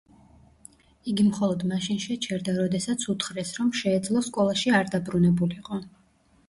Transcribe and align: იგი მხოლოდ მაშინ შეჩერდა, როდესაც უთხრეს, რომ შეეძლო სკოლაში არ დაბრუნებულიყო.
იგი 1.11 1.25
მხოლოდ 1.27 1.65
მაშინ 1.73 1.99
შეჩერდა, 2.07 2.57
როდესაც 2.63 3.07
უთხრეს, 3.15 3.53
რომ 3.61 3.71
შეეძლო 3.83 4.27
სკოლაში 4.31 4.77
არ 4.81 4.93
დაბრუნებულიყო. 4.97 5.81